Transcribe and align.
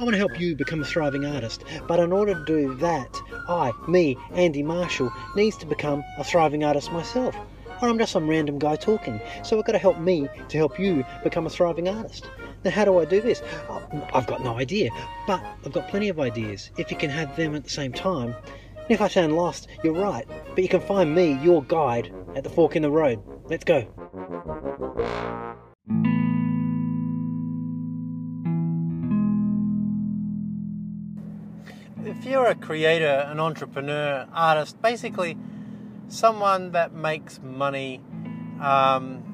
I 0.00 0.02
want 0.02 0.14
to 0.14 0.18
help 0.18 0.40
you 0.40 0.56
become 0.56 0.80
a 0.80 0.84
thriving 0.86 1.26
artist. 1.26 1.62
But 1.86 2.00
in 2.00 2.10
order 2.10 2.32
to 2.32 2.44
do 2.46 2.74
that, 2.76 3.20
I, 3.50 3.70
me, 3.86 4.16
Andy 4.32 4.62
Marshall, 4.62 5.12
needs 5.36 5.58
to 5.58 5.66
become 5.66 6.02
a 6.16 6.24
thriving 6.24 6.64
artist 6.64 6.90
myself. 6.90 7.36
Or 7.82 7.88
I'm 7.90 7.98
just 7.98 8.12
some 8.12 8.26
random 8.26 8.58
guy 8.58 8.76
talking. 8.76 9.20
So 9.42 9.58
it's 9.58 9.66
got 9.66 9.72
to 9.72 9.78
help 9.78 9.98
me 9.98 10.26
to 10.48 10.56
help 10.56 10.80
you 10.80 11.04
become 11.22 11.46
a 11.46 11.50
thriving 11.50 11.86
artist. 11.86 12.30
Now, 12.64 12.70
how 12.70 12.86
do 12.86 12.98
I 12.98 13.04
do 13.04 13.20
this? 13.20 13.42
Oh, 13.68 14.08
I've 14.14 14.26
got 14.26 14.42
no 14.42 14.56
idea, 14.56 14.88
but 15.26 15.44
I've 15.66 15.72
got 15.72 15.88
plenty 15.88 16.08
of 16.08 16.18
ideas. 16.18 16.70
If 16.78 16.90
you 16.90 16.96
can 16.96 17.10
have 17.10 17.36
them 17.36 17.54
at 17.54 17.64
the 17.64 17.70
same 17.70 17.92
time, 17.92 18.34
and 18.76 18.90
if 18.90 19.02
I 19.02 19.08
sound 19.08 19.36
lost, 19.36 19.68
you're 19.84 19.92
right, 19.92 20.26
but 20.54 20.62
you 20.62 20.68
can 20.70 20.80
find 20.80 21.14
me, 21.14 21.34
your 21.42 21.62
guide, 21.62 22.10
at 22.34 22.42
the 22.42 22.50
fork 22.50 22.74
in 22.74 22.80
the 22.80 22.90
road. 22.90 23.22
Let's 23.50 23.64
go. 23.64 23.86
If 32.20 32.26
you're 32.26 32.48
a 32.48 32.54
creator, 32.54 33.26
an 33.30 33.40
entrepreneur, 33.40 34.28
artist, 34.34 34.82
basically 34.82 35.38
someone 36.08 36.72
that 36.72 36.92
makes 36.92 37.40
money 37.42 38.02
um, 38.60 39.24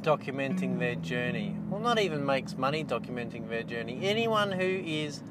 documenting 0.00 0.80
their 0.80 0.96
journey, 0.96 1.56
well, 1.68 1.78
not 1.78 2.00
even 2.00 2.26
makes 2.26 2.56
money 2.56 2.82
documenting 2.82 3.48
their 3.48 3.62
journey, 3.62 4.00
anyone 4.02 4.50
who 4.50 4.82
is 4.84 5.22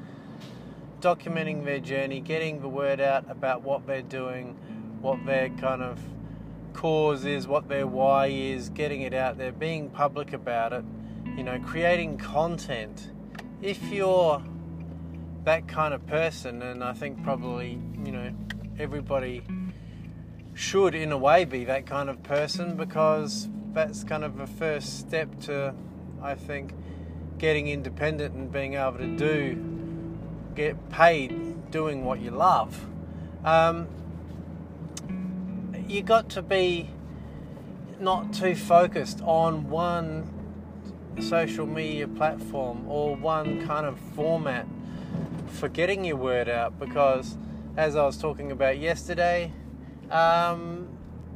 documenting 1.02 1.66
their 1.66 1.82
journey, 1.82 2.22
getting 2.22 2.62
the 2.62 2.70
word 2.70 3.02
out 3.02 3.30
about 3.30 3.64
what 3.64 3.86
they're 3.86 4.02
doing, 4.02 4.56
what 5.02 5.20
their 5.26 5.50
kind 5.50 5.84
of 5.84 6.00
cause 6.72 7.26
is, 7.26 7.46
what 7.46 7.68
their 7.68 7.86
why 7.86 8.28
is, 8.28 8.70
getting 8.70 9.02
it 9.02 9.14
out 9.14 9.38
there, 9.38 9.52
being 9.52 9.90
public 9.90 10.32
about 10.32 10.72
it, 10.72 10.86
you 11.36 11.44
know, 11.44 11.60
creating 11.60 12.18
content. 12.18 13.12
If 13.62 13.84
you're 13.92 14.42
that 15.46 15.68
kind 15.68 15.94
of 15.94 16.06
person, 16.08 16.62
and 16.62 16.84
I 16.84 16.94
think 16.94 17.24
probably, 17.24 17.80
you 18.04 18.12
know, 18.12 18.34
everybody 18.80 19.44
should 20.54 20.96
in 20.96 21.12
a 21.12 21.18
way 21.18 21.46
be 21.46 21.66
that 21.66 21.86
kind 21.86 22.10
of 22.10 22.24
person 22.24 22.76
because 22.76 23.50
that's 23.74 24.04
kind 24.04 24.24
of 24.24 24.40
a 24.40 24.48
first 24.48 25.00
step 25.00 25.40
to, 25.42 25.74
I 26.22 26.36
think, 26.36 26.74
getting 27.38 27.68
independent 27.68 28.36
and 28.36 28.52
being 28.52 28.76
able 28.76 29.00
to 29.00 29.18
do, 29.18 29.62
get 30.56 30.90
paid 30.90 31.72
doing 31.72 32.06
what 32.06 32.22
you 32.22 32.32
love. 32.32 32.86
Um, 33.44 33.88
you 35.88 36.04
got 36.04 36.30
to 36.30 36.42
be 36.42 36.90
not 38.00 38.34
too 38.34 38.56
focused 38.56 39.22
on 39.22 39.70
one 39.70 40.30
social 41.20 41.66
media 41.66 42.08
platform 42.08 42.88
or 42.88 43.16
one 43.16 43.66
kind 43.66 43.86
of 43.86 44.00
format 44.16 44.68
for 45.54 45.70
getting 45.70 46.04
your 46.04 46.18
word 46.18 46.50
out 46.50 46.80
because 46.80 47.38
as 47.78 47.96
I 47.96 48.06
was 48.06 48.18
talking 48.18 48.52
about 48.52 48.80
yesterday, 48.80 49.52
um, 50.12 50.88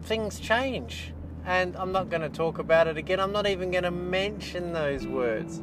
things 0.04 0.40
change. 0.40 1.14
And 1.46 1.78
I'm 1.78 1.92
not 1.92 2.10
going 2.10 2.22
to 2.22 2.30
talk 2.30 2.60
about 2.60 2.88
it 2.88 2.98
again. 2.98 3.20
I'm 3.20 3.32
not 3.32 3.48
even 3.48 3.72
going 3.72 3.86
to 3.86 3.92
mention 3.92 4.74
those 4.74 5.08
words. 5.08 5.62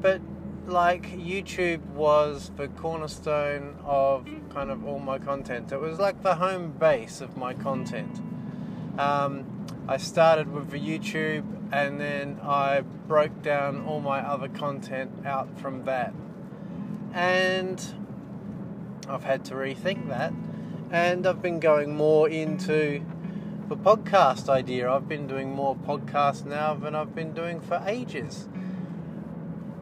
But 0.00 0.20
like 0.66 1.10
YouTube 1.12 1.84
was 1.88 2.50
the 2.56 2.68
cornerstone 2.68 3.76
of 3.84 4.26
kind 4.50 4.70
of 4.70 4.86
all 4.86 4.98
my 4.98 5.18
content. 5.18 5.72
It 5.72 5.80
was 5.80 5.98
like 5.98 6.22
the 6.22 6.36
home 6.36 6.72
base 6.72 7.20
of 7.20 7.36
my 7.36 7.52
content. 7.52 8.20
Um, 8.98 9.66
I 9.86 9.98
started 9.98 10.50
with 10.50 10.70
the 10.70 10.78
YouTube 10.78 11.44
and 11.70 12.00
then 12.00 12.40
I 12.42 12.80
broke 12.80 13.42
down 13.42 13.84
all 13.84 14.00
my 14.00 14.20
other 14.20 14.48
content 14.48 15.26
out 15.26 15.58
from 15.60 15.84
that. 15.84 16.14
And 17.14 17.82
I've 19.08 19.24
had 19.24 19.46
to 19.46 19.54
rethink 19.54 20.08
that. 20.08 20.34
And 20.90 21.26
I've 21.26 21.40
been 21.40 21.60
going 21.60 21.96
more 21.96 22.28
into 22.28 23.02
the 23.68 23.76
podcast 23.76 24.50
idea. 24.50 24.90
I've 24.90 25.08
been 25.08 25.26
doing 25.26 25.54
more 25.54 25.74
podcasts 25.74 26.44
now 26.44 26.74
than 26.74 26.94
I've 26.94 27.14
been 27.14 27.32
doing 27.32 27.60
for 27.60 27.82
ages 27.86 28.48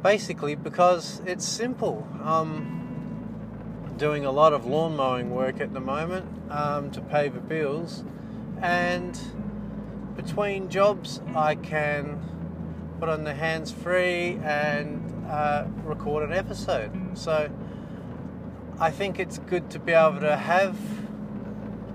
basically 0.02 0.54
because 0.54 1.22
it's 1.24 1.46
simple. 1.46 2.06
I'm 2.22 3.94
doing 3.96 4.24
a 4.24 4.32
lot 4.32 4.52
of 4.52 4.66
lawn 4.66 4.96
mowing 4.96 5.30
work 5.30 5.60
at 5.60 5.72
the 5.72 5.80
moment 5.80 6.26
um, 6.50 6.90
to 6.90 7.00
pay 7.00 7.28
the 7.28 7.40
bills, 7.40 8.04
and 8.60 9.18
between 10.16 10.68
jobs, 10.68 11.20
I 11.34 11.54
can 11.54 12.20
put 12.98 13.08
on 13.08 13.24
the 13.24 13.34
hands 13.34 13.70
free 13.70 14.38
and 14.42 15.26
uh, 15.28 15.66
record 15.84 16.28
an 16.28 16.36
episode. 16.36 17.01
So 17.14 17.50
I 18.78 18.90
think 18.90 19.18
it's 19.18 19.38
good 19.38 19.70
to 19.70 19.78
be 19.78 19.92
able 19.92 20.20
to 20.20 20.36
have 20.36 20.76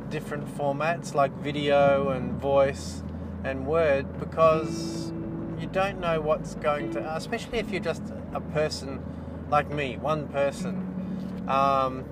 different 0.10 0.48
formats 0.58 1.14
like 1.14 1.32
video 1.40 2.10
and 2.10 2.40
voice 2.40 3.04
and 3.44 3.66
word 3.66 4.20
because 4.20 5.12
you 5.60 5.68
don't 5.68 6.00
know 6.00 6.22
what's 6.22 6.56
going 6.56 6.92
to, 6.92 7.16
especially 7.16 7.60
if 7.60 7.72
you're 7.72 7.82
just 7.82 8.04
a 8.34 8.42
person 8.42 9.04
like 9.50 9.70
me, 9.72 9.98
one 9.98 10.28
person, 10.28 11.46
um, 11.48 12.06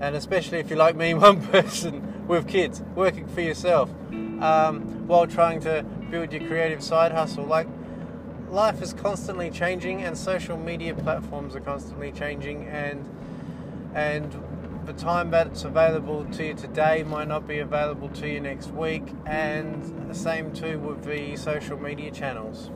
and 0.00 0.14
especially 0.14 0.58
if 0.58 0.70
you're 0.70 0.78
like 0.78 0.96
me, 0.96 1.14
one 1.28 1.40
person 1.40 2.26
with 2.26 2.46
kids, 2.46 2.82
working 2.94 3.26
for 3.26 3.40
yourself, 3.40 3.90
um, 4.40 5.06
while 5.06 5.26
trying 5.26 5.60
to 5.60 5.82
build 6.10 6.32
your 6.32 6.46
creative 6.46 6.82
side 6.82 7.12
hustle. 7.12 7.44
Like, 7.44 7.66
life 8.52 8.82
is 8.82 8.92
constantly 8.92 9.50
changing, 9.50 10.02
and 10.02 10.16
social 10.16 10.58
media 10.58 10.94
platforms 10.94 11.56
are 11.56 11.60
constantly 11.60 12.12
changing, 12.12 12.66
and 12.66 13.08
and 13.94 14.32
the 14.84 14.92
time 14.92 15.30
that 15.30 15.46
it's 15.46 15.64
available 15.64 16.24
to 16.24 16.48
you 16.48 16.54
today 16.54 17.02
might 17.04 17.28
not 17.28 17.46
be 17.46 17.58
available 17.58 18.08
to 18.10 18.28
you 18.28 18.40
next 18.40 18.70
week, 18.72 19.04
and 19.26 20.08
the 20.08 20.14
same 20.14 20.52
too 20.52 20.78
with 20.78 21.04
the 21.04 21.36
social 21.36 21.78
media 21.78 22.10
channels. 22.10 22.70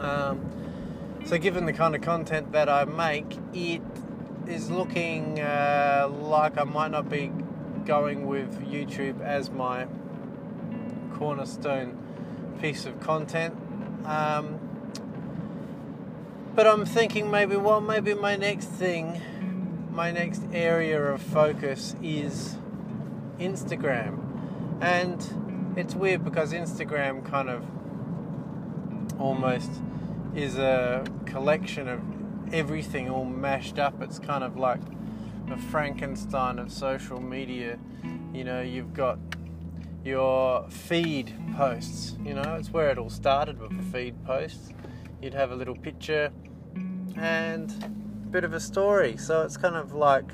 Um, 0.00 0.50
so, 1.26 1.38
given 1.38 1.66
the 1.66 1.72
kind 1.72 1.94
of 1.94 2.00
content 2.00 2.52
that 2.52 2.68
I 2.68 2.84
make, 2.84 3.36
it 3.52 3.82
is 4.48 4.70
looking 4.70 5.38
uh, 5.38 6.08
like 6.10 6.56
I 6.58 6.64
might 6.64 6.90
not 6.90 7.10
be 7.10 7.30
going 7.84 8.26
with 8.26 8.60
YouTube 8.62 9.20
as 9.20 9.50
my 9.50 9.86
cornerstone 11.14 11.98
piece 12.60 12.86
of 12.86 12.98
content. 13.00 13.54
Um, 14.04 14.61
but 16.54 16.66
I'm 16.66 16.84
thinking 16.84 17.30
maybe, 17.30 17.56
well, 17.56 17.80
maybe 17.80 18.14
my 18.14 18.36
next 18.36 18.66
thing, 18.66 19.20
my 19.90 20.10
next 20.10 20.42
area 20.52 21.00
of 21.02 21.22
focus 21.22 21.96
is 22.02 22.56
Instagram. 23.38 24.18
And 24.80 25.74
it's 25.76 25.94
weird 25.94 26.24
because 26.24 26.52
Instagram 26.52 27.24
kind 27.24 27.48
of 27.48 27.64
almost 29.20 29.70
is 30.34 30.58
a 30.58 31.04
collection 31.26 31.88
of 31.88 32.00
everything 32.52 33.08
all 33.08 33.24
mashed 33.24 33.78
up. 33.78 34.02
It's 34.02 34.18
kind 34.18 34.44
of 34.44 34.56
like 34.56 34.80
the 35.48 35.56
Frankenstein 35.56 36.58
of 36.58 36.70
social 36.70 37.20
media. 37.20 37.78
You 38.32 38.44
know, 38.44 38.60
you've 38.60 38.94
got 38.94 39.18
your 40.04 40.68
feed 40.68 41.32
posts, 41.56 42.16
you 42.24 42.34
know, 42.34 42.56
it's 42.58 42.70
where 42.70 42.90
it 42.90 42.98
all 42.98 43.10
started 43.10 43.60
with 43.60 43.76
the 43.76 43.84
feed 43.96 44.24
posts. 44.24 44.70
You'd 45.22 45.34
have 45.34 45.52
a 45.52 45.54
little 45.54 45.76
picture 45.76 46.32
and 47.16 47.70
a 47.70 48.28
bit 48.28 48.42
of 48.42 48.54
a 48.54 48.58
story. 48.58 49.16
So 49.16 49.42
it's 49.42 49.56
kind 49.56 49.76
of 49.76 49.92
like, 49.92 50.24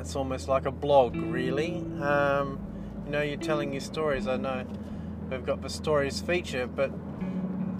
it's 0.00 0.16
almost 0.16 0.48
like 0.48 0.64
a 0.64 0.70
blog, 0.70 1.14
really. 1.14 1.84
Um, 2.00 2.58
you 3.04 3.12
know, 3.12 3.20
you're 3.20 3.36
telling 3.36 3.72
your 3.72 3.82
stories. 3.82 4.26
I 4.26 4.38
know 4.38 4.64
we've 5.30 5.44
got 5.44 5.60
the 5.60 5.68
stories 5.68 6.22
feature, 6.22 6.66
but 6.66 6.90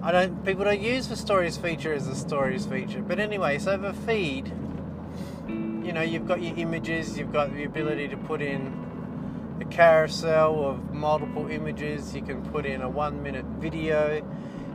I 0.03 0.12
don't. 0.12 0.44
People 0.44 0.65
don't 0.65 0.82
use 0.82 1.09
the 1.09 1.16
stories 1.16 1.56
feature 1.56 1.94
as 1.94 2.09
a 2.09 2.14
stories 2.14 2.67
feature. 2.67 3.00
But 3.00 3.19
anyway, 3.19 3.58
so 3.58 3.79
the 3.79 3.94
feed, 3.94 4.52
you 5.49 5.93
know, 5.94 6.02
you've 6.02 6.29
got 6.29 6.43
your 6.43 6.58
images. 6.58 7.17
You've 7.17 7.32
got 7.32 7.55
the 7.55 7.64
ability 7.64 8.08
to 8.08 8.19
put 8.19 8.43
in 8.43 9.56
a 9.62 9.64
carousel 9.64 10.69
of 10.69 10.93
multiple 10.93 11.50
images. 11.50 12.14
You 12.14 12.20
can 12.20 12.43
put 12.43 12.67
in 12.67 12.82
a 12.82 12.90
one-minute 12.90 13.46
video. 13.58 14.23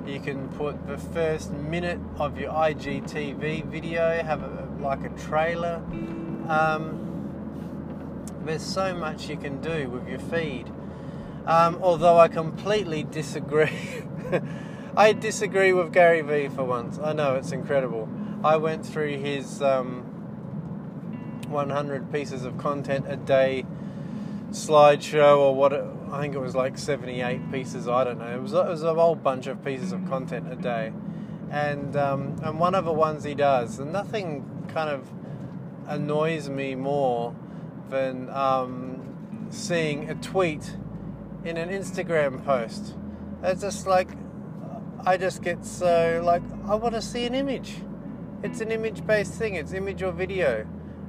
You 0.08 0.22
can 0.22 0.48
put 0.48 0.88
the 0.88 0.98
first 0.98 1.52
minute 1.52 2.00
of 2.18 2.40
your 2.40 2.54
IGTV 2.54 3.66
video. 3.66 4.24
Have 4.24 4.42
a, 4.42 4.70
like 4.80 5.04
a 5.04 5.10
trailer. 5.10 5.82
Um, 6.48 7.04
there's 8.46 8.64
so 8.64 8.96
much 8.96 9.28
you 9.28 9.36
can 9.36 9.60
do 9.60 9.90
with 9.90 10.08
your 10.08 10.20
feed. 10.20 10.72
Um, 11.46 11.80
although 11.82 12.18
I 12.18 12.30
completely 12.30 13.04
disagree. 13.04 14.04
I 14.96 15.12
disagree 15.12 15.74
with 15.74 15.92
Gary 15.92 16.22
Vee 16.22 16.48
for 16.48 16.64
once. 16.64 16.98
I 16.98 17.12
know 17.12 17.36
it's 17.36 17.52
incredible. 17.52 18.08
I 18.46 18.56
went 18.56 18.86
through 18.86 19.18
his 19.18 19.62
um, 19.62 20.04
100 21.50 22.14
pieces 22.14 22.46
of 22.46 22.58
content 22.58 23.06
a 23.10 23.18
day 23.18 23.66
slideshow, 24.52 25.38
or 25.38 25.54
what? 25.54 25.97
I 26.12 26.22
think 26.22 26.36
it 26.36 26.40
was 26.40 26.56
like 26.56 26.78
78 26.78 27.52
pieces. 27.52 27.88
I 27.88 28.04
don't 28.04 28.20
know. 28.20 28.34
It 28.34 28.42
was 28.42 28.54
it 28.54 28.66
was 28.66 28.84
a 28.84 28.94
whole 28.94 29.16
bunch 29.16 29.48
of 29.48 29.64
pieces 29.64 29.92
of 29.92 30.08
content 30.08 30.52
a 30.52 30.56
day, 30.56 30.94
and 31.52 31.96
um, 31.96 32.40
and 32.44 32.60
one 32.60 32.76
of 32.76 32.86
the 32.86 32.94
ones 32.94 33.24
he 33.24 33.36
does, 33.36 33.80
and 33.80 33.92
nothing 33.92 34.46
kind 34.70 34.90
of 34.90 35.10
annoys 35.88 36.50
me 36.50 36.76
more 36.76 37.36
than 37.90 38.30
um, 38.30 39.48
seeing 39.50 40.10
a 40.10 40.16
tweet 40.16 40.76
in 41.44 41.58
an 41.58 41.70
Instagram 41.70 42.44
post. 42.46 42.96
It's 43.44 43.62
just 43.62 43.88
like 43.88 44.10
I 45.06 45.18
just 45.18 45.42
get 45.42 45.66
so 45.66 46.22
like 46.24 46.44
I 46.68 46.76
want 46.76 46.96
to 46.96 47.02
see 47.02 47.26
an 47.26 47.36
image. 47.36 47.76
It's 48.44 48.62
an 48.62 48.72
image-based 48.72 49.34
thing. 49.34 49.56
It's 49.56 49.74
image 49.74 50.04
or 50.04 50.12
video. 50.12 50.68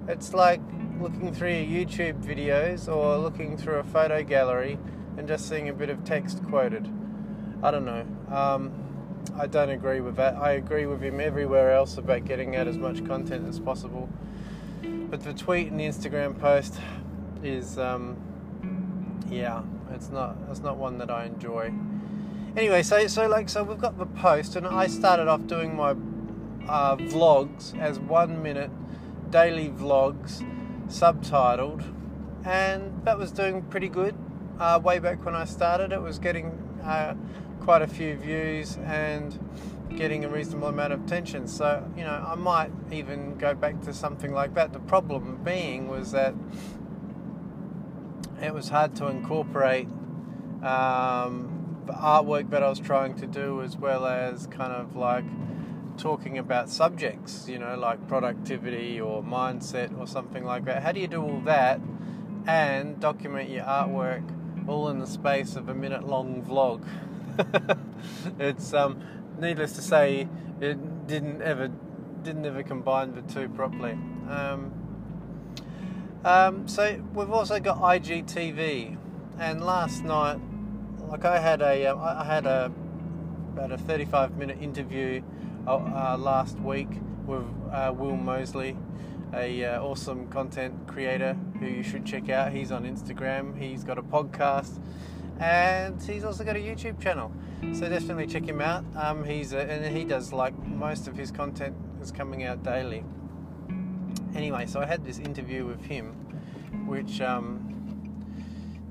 It's 0.08 0.32
like 0.32 0.62
looking 1.00 1.32
through 1.32 1.52
your 1.52 1.86
YouTube 1.86 2.22
videos 2.24 2.92
or 2.92 3.18
looking 3.18 3.56
through 3.56 3.76
a 3.76 3.84
photo 3.84 4.22
gallery 4.22 4.78
and 5.16 5.26
just 5.26 5.48
seeing 5.48 5.68
a 5.68 5.72
bit 5.72 5.90
of 5.90 6.04
text 6.04 6.42
quoted. 6.48 6.88
I 7.62 7.70
don't 7.70 7.84
know. 7.84 8.06
Um, 8.34 8.72
I 9.36 9.46
don't 9.46 9.70
agree 9.70 10.00
with 10.00 10.16
that. 10.16 10.36
I 10.36 10.52
agree 10.52 10.86
with 10.86 11.00
him 11.00 11.20
everywhere 11.20 11.72
else 11.72 11.98
about 11.98 12.24
getting 12.24 12.56
out 12.56 12.66
as 12.66 12.78
much 12.78 13.04
content 13.04 13.48
as 13.48 13.58
possible. 13.58 14.08
But 14.82 15.22
the 15.22 15.32
tweet 15.32 15.68
and 15.70 15.80
the 15.80 15.84
Instagram 15.84 16.38
post 16.38 16.78
is, 17.42 17.78
um, 17.78 18.16
yeah, 19.28 19.62
it's 19.92 20.10
not. 20.10 20.36
It's 20.50 20.60
not 20.60 20.76
one 20.76 20.98
that 20.98 21.10
I 21.10 21.26
enjoy. 21.26 21.72
Anyway, 22.56 22.82
so 22.82 23.06
so 23.06 23.28
like 23.28 23.48
so 23.48 23.62
we've 23.62 23.78
got 23.78 23.98
the 23.98 24.06
post, 24.06 24.56
and 24.56 24.66
I 24.66 24.86
started 24.86 25.28
off 25.28 25.46
doing 25.46 25.74
my 25.74 25.90
uh, 26.68 26.96
vlogs 26.96 27.78
as 27.78 27.98
one 27.98 28.42
minute 28.42 28.70
daily 29.30 29.68
vlogs, 29.68 30.42
subtitled, 30.88 31.84
and 32.44 33.04
that 33.04 33.18
was 33.18 33.30
doing 33.32 33.62
pretty 33.62 33.88
good. 33.88 34.14
Uh, 34.58 34.80
way 34.82 34.98
back 34.98 35.24
when 35.24 35.36
I 35.36 35.44
started, 35.44 35.92
it 35.92 36.02
was 36.02 36.18
getting 36.18 36.50
uh, 36.82 37.14
quite 37.60 37.82
a 37.82 37.86
few 37.86 38.16
views 38.16 38.76
and 38.84 39.38
getting 39.96 40.24
a 40.24 40.28
reasonable 40.28 40.68
amount 40.68 40.92
of 40.92 41.04
attention. 41.04 41.46
So, 41.46 41.88
you 41.96 42.04
know, 42.04 42.24
I 42.26 42.34
might 42.34 42.72
even 42.90 43.36
go 43.38 43.54
back 43.54 43.80
to 43.82 43.92
something 43.92 44.32
like 44.32 44.54
that. 44.54 44.72
The 44.72 44.80
problem 44.80 45.40
being 45.44 45.88
was 45.88 46.12
that 46.12 46.34
it 48.42 48.54
was 48.54 48.68
hard 48.68 48.94
to 48.96 49.06
incorporate 49.06 49.88
um, 50.62 51.82
the 51.86 51.92
artwork 51.92 52.50
that 52.50 52.62
I 52.62 52.68
was 52.68 52.80
trying 52.80 53.14
to 53.16 53.26
do 53.26 53.62
as 53.62 53.76
well 53.76 54.06
as 54.06 54.46
kind 54.46 54.72
of 54.72 54.96
like 54.96 55.24
talking 55.98 56.38
about 56.38 56.70
subjects, 56.70 57.48
you 57.48 57.58
know, 57.58 57.76
like 57.76 58.06
productivity 58.08 59.00
or 59.00 59.22
mindset 59.22 59.96
or 59.98 60.06
something 60.06 60.44
like 60.44 60.64
that. 60.64 60.82
How 60.82 60.92
do 60.92 61.00
you 61.00 61.08
do 61.08 61.22
all 61.22 61.40
that 61.40 61.80
and 62.46 62.98
document 63.00 63.50
your 63.50 63.64
artwork 63.64 64.24
all 64.68 64.88
in 64.88 65.00
the 65.00 65.06
space 65.06 65.56
of 65.56 65.68
a 65.68 65.74
minute 65.74 66.06
long 66.06 66.42
vlog? 66.42 66.86
it's 68.38 68.72
um, 68.72 69.02
needless 69.38 69.72
to 69.72 69.82
say, 69.82 70.28
it 70.60 71.06
didn't 71.06 71.42
ever 71.42 71.70
didn't 72.22 72.44
ever 72.44 72.62
combine 72.62 73.14
the 73.14 73.22
two 73.22 73.48
properly. 73.48 73.92
Um, 74.28 74.72
um, 76.24 76.66
so 76.66 77.00
we've 77.14 77.30
also 77.30 77.60
got 77.60 77.78
IGTV, 77.78 78.96
and 79.38 79.64
last 79.64 80.04
night, 80.04 80.40
like 81.08 81.24
I 81.24 81.38
had 81.38 81.62
a 81.62 81.86
uh, 81.86 82.24
had 82.24 82.46
a 82.46 82.72
about 83.52 83.72
a 83.72 83.78
35 83.78 84.36
minute 84.36 84.58
interview 84.60 85.22
last 85.76 86.58
week 86.60 86.88
with 87.26 87.44
uh, 87.72 87.92
Will 87.94 88.16
Mosley, 88.16 88.76
a 89.34 89.64
uh, 89.64 89.82
awesome 89.82 90.26
content 90.28 90.86
creator 90.86 91.36
who 91.60 91.66
you 91.66 91.82
should 91.82 92.06
check 92.06 92.30
out. 92.30 92.52
He's 92.52 92.72
on 92.72 92.84
Instagram. 92.84 93.60
He's 93.60 93.84
got 93.84 93.98
a 93.98 94.02
podcast, 94.02 94.80
and 95.38 96.00
he's 96.02 96.24
also 96.24 96.44
got 96.44 96.56
a 96.56 96.60
YouTube 96.60 97.00
channel. 97.00 97.32
So 97.74 97.88
definitely 97.88 98.26
check 98.26 98.44
him 98.44 98.60
out. 98.60 98.84
Um, 98.96 99.24
he's 99.24 99.52
a, 99.52 99.60
and 99.60 99.96
he 99.96 100.04
does 100.04 100.32
like 100.32 100.58
most 100.64 101.06
of 101.06 101.16
his 101.16 101.30
content 101.30 101.76
is 102.00 102.10
coming 102.10 102.44
out 102.44 102.62
daily. 102.62 103.04
Anyway, 104.34 104.66
so 104.66 104.80
I 104.80 104.86
had 104.86 105.04
this 105.04 105.18
interview 105.18 105.66
with 105.66 105.84
him, 105.84 106.12
which 106.86 107.20
um, 107.20 107.68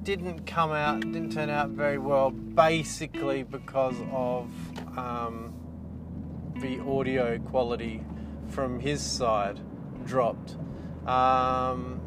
didn't 0.04 0.46
come 0.46 0.72
out, 0.72 1.02
didn't 1.02 1.32
turn 1.32 1.50
out 1.50 1.70
very 1.70 1.98
well, 1.98 2.30
basically 2.30 3.44
because 3.44 3.96
of 4.12 4.50
um, 4.98 5.54
the 6.62 6.80
audio 6.82 7.38
quality 7.40 8.04
from 8.50 8.80
his 8.80 9.02
side 9.02 9.60
dropped. 10.06 10.56
Um, 11.06 12.02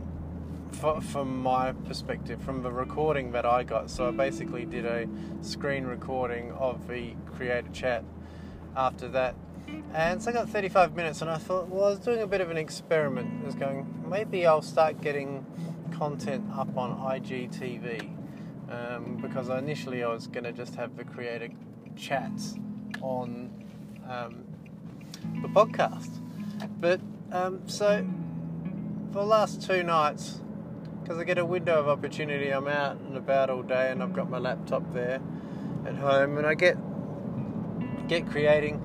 from 0.72 1.42
my 1.42 1.72
perspective, 1.72 2.40
from 2.42 2.62
the 2.62 2.72
recording 2.72 3.32
that 3.32 3.44
I 3.44 3.64
got, 3.64 3.90
so 3.90 4.08
I 4.08 4.12
basically 4.12 4.64
did 4.64 4.86
a 4.86 5.08
screen 5.42 5.84
recording 5.84 6.52
of 6.52 6.88
the 6.88 7.14
creator 7.26 7.68
chat 7.72 8.04
after 8.76 9.08
that. 9.08 9.34
And 9.92 10.22
so 10.22 10.30
I 10.30 10.32
got 10.32 10.48
35 10.48 10.96
minutes, 10.96 11.22
and 11.22 11.30
I 11.30 11.36
thought, 11.36 11.68
well, 11.68 11.84
I 11.84 11.90
was 11.90 11.98
doing 11.98 12.22
a 12.22 12.26
bit 12.26 12.40
of 12.40 12.50
an 12.50 12.56
experiment. 12.56 13.42
I 13.42 13.46
was 13.46 13.54
going, 13.54 14.04
maybe 14.08 14.46
I'll 14.46 14.62
start 14.62 15.00
getting 15.00 15.44
content 15.92 16.44
up 16.56 16.76
on 16.76 16.96
IGTV 16.98 18.08
um, 18.70 19.18
because 19.20 19.48
initially 19.48 20.02
I 20.02 20.08
was 20.08 20.26
going 20.28 20.44
to 20.44 20.52
just 20.52 20.76
have 20.76 20.96
the 20.96 21.04
creator 21.04 21.48
chats 21.96 22.54
on 23.02 23.50
um, 24.08 24.44
the 25.42 25.48
podcast. 25.48 26.10
But 26.80 27.00
um, 27.32 27.62
so 27.66 28.06
for 29.12 29.18
the 29.18 29.26
last 29.26 29.62
two 29.62 29.82
nights, 29.82 30.40
because 31.02 31.18
I 31.18 31.24
get 31.24 31.38
a 31.38 31.44
window 31.44 31.80
of 31.80 31.88
opportunity, 31.88 32.50
I'm 32.50 32.68
out 32.68 32.96
and 32.96 33.16
about 33.16 33.50
all 33.50 33.62
day, 33.62 33.90
and 33.90 34.02
I've 34.02 34.12
got 34.12 34.30
my 34.30 34.38
laptop 34.38 34.92
there 34.92 35.20
at 35.86 35.96
home, 35.96 36.38
and 36.38 36.46
I 36.46 36.54
get 36.54 36.76
get 38.08 38.26
creating. 38.28 38.82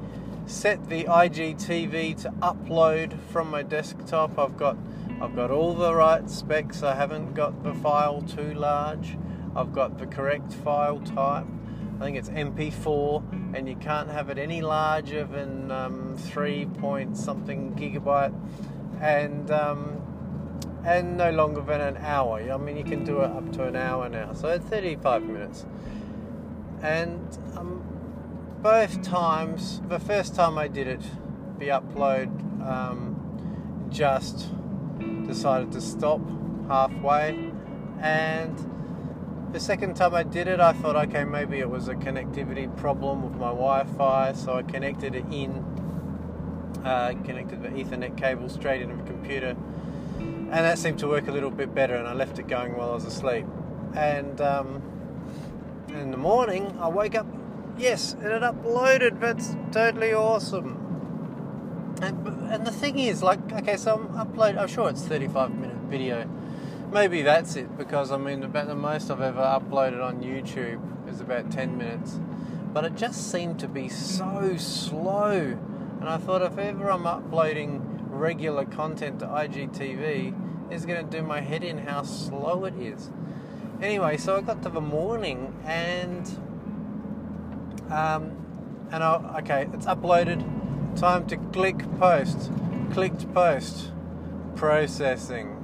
Set 0.48 0.90
the 0.90 1.06
IGTV 1.06 2.22
to 2.22 2.30
upload 2.34 3.20
from 3.32 3.50
my 3.50 3.64
desktop. 3.64 4.38
I've 4.38 4.58
got 4.58 4.78
I've 5.22 5.36
got 5.36 5.50
all 5.50 5.74
the 5.74 5.96
right 5.96 6.30
specs. 6.30 6.84
I 6.84 6.94
haven't 6.94 7.34
got 7.34 7.64
the 7.64 7.74
file 7.74 8.22
too 8.22 8.54
large. 8.54 9.18
I've 9.56 9.74
got 9.74 9.98
the 9.98 10.06
correct 10.06 10.54
file 10.54 11.00
type. 11.00 11.46
I 12.00 12.04
think 12.04 12.18
it's 12.18 12.30
MP4, 12.30 13.45
and 13.56 13.70
you 13.70 13.76
can't 13.78 14.10
have 14.10 14.30
it 14.30 14.38
any 14.38 14.62
larger 14.62 15.24
than 15.24 15.72
um, 15.72 16.18
three 16.18 16.66
point 16.66 17.16
something 17.16 17.74
gigabyte, 17.74 18.34
and 19.02 19.50
um, 19.50 20.02
and 20.86 21.18
no 21.18 21.32
longer 21.32 21.62
than 21.62 21.80
an 21.80 21.98
hour. 21.98 22.42
I 22.52 22.58
mean, 22.58 22.76
you 22.76 22.84
can 22.84 23.06
do 23.06 23.22
it 23.22 23.32
up 23.32 23.52
to 23.54 23.64
an 23.64 23.76
hour 23.76 24.10
now, 24.10 24.34
so 24.34 24.60
35 24.60 25.24
minutes. 25.24 25.66
And 26.84 27.38
um, 27.56 27.82
both 28.62 29.02
times, 29.02 29.82
the 29.88 30.00
first 30.00 30.36
time 30.36 30.58
I 30.58 30.68
did 30.68 30.88
it, 30.88 31.02
the 31.58 31.70
upload 31.70 32.30
um, 32.62 33.88
just 33.90 34.50
decided 35.26 35.72
to 35.72 35.82
stop 35.82 36.20
halfway, 36.68 37.52
and 38.02 38.75
the 39.56 39.62
second 39.62 39.96
time 39.96 40.14
I 40.14 40.24
did 40.24 40.50
it, 40.50 40.60
I 40.60 40.74
thought, 40.74 40.98
okay, 41.08 41.24
maybe 41.24 41.60
it 41.60 41.70
was 41.70 41.88
a 41.88 41.94
connectivity 41.94 42.68
problem 42.76 43.24
with 43.24 43.36
my 43.36 43.52
Wi-Fi, 43.52 44.34
so 44.34 44.56
I 44.56 44.64
connected 44.64 45.16
it 45.16 45.24
in, 45.32 45.64
uh, 46.84 47.14
connected 47.24 47.64
the 47.64 47.70
Ethernet 47.70 48.18
cable 48.18 48.50
straight 48.50 48.82
into 48.82 48.98
the 48.98 49.04
computer, 49.04 49.56
and 50.20 50.52
that 50.52 50.78
seemed 50.78 51.00
to 51.00 51.08
work 51.08 51.30
a 51.30 51.32
little 51.32 51.52
bit 51.52 51.74
better. 51.74 51.96
And 51.96 52.06
I 52.06 52.12
left 52.12 52.38
it 52.38 52.50
going 52.50 52.76
while 52.76 52.92
I 52.92 52.96
was 52.96 53.06
asleep. 53.06 53.46
And 53.96 54.42
um, 54.42 54.82
in 55.88 56.12
the 56.12 56.18
morning, 56.18 56.78
I 56.82 56.90
wake 56.90 57.16
up. 57.16 57.26
Yes, 57.78 58.14
it 58.22 58.30
had 58.30 58.42
uploaded. 58.42 59.22
That's 59.22 59.56
totally 59.72 60.14
awesome. 60.14 61.96
And, 62.02 62.28
and 62.52 62.68
the 62.68 62.72
thing 62.72 63.00
is, 63.00 63.24
like, 63.24 63.40
okay, 63.54 63.78
so 63.78 63.96
I'm 63.96 64.28
upload. 64.28 64.58
I'm 64.58 64.68
sure 64.68 64.90
it's 64.90 65.04
35 65.04 65.56
minute 65.56 65.78
video 65.88 66.30
maybe 66.92 67.22
that's 67.22 67.56
it 67.56 67.78
because 67.78 68.12
I 68.12 68.18
mean 68.18 68.44
about 68.44 68.68
the 68.68 68.76
most 68.76 69.10
I've 69.10 69.22
ever 69.22 69.42
uploaded 69.42 70.04
on 70.04 70.22
YouTube 70.22 71.10
is 71.10 71.22
about 71.22 71.52
10 71.52 71.78
minutes. 71.78 72.20
But 72.74 72.86
it 72.86 72.96
just 72.96 73.32
seemed 73.32 73.60
to 73.60 73.68
be 73.68 73.88
so 73.88 74.58
slow. 74.58 75.58
And 76.00 76.10
I 76.10 76.18
thought 76.18 76.42
if 76.42 76.58
ever 76.58 76.92
I'm 76.92 77.08
uploading 77.08 77.82
regular 78.10 78.66
content 78.66 79.20
to 79.20 79.28
IGTV 79.28 80.72
it's 80.72 80.86
going 80.86 81.08
to 81.08 81.18
do 81.18 81.24
my 81.24 81.42
head 81.42 81.64
in 81.64 81.80
how 81.80 82.04
slow 82.04 82.66
it 82.66 82.76
is. 82.76 83.12
Anyway 83.82 84.18
so 84.18 84.38
I 84.38 84.42
got 84.42 84.64
to 84.64 84.70
the 84.70 84.82
morning 84.82 85.54
and 85.66 86.28
um, 87.90 88.36
and 88.92 89.04
I 89.04 89.40
okay 89.40 89.68
it's 89.74 89.86
uploaded. 89.86 90.44
Time 91.00 91.28
to 91.28 91.38
click 91.38 91.80
post. 92.00 92.52
Clicked 92.92 93.34
post. 93.34 93.92
Processing 94.56 95.55